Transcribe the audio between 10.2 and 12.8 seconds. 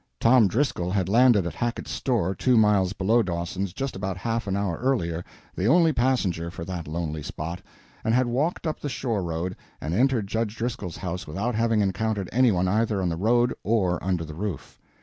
Judge Driscoll's house without having encountered any one